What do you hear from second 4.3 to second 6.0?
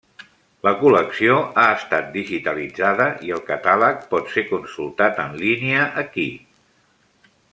ser consultat en línia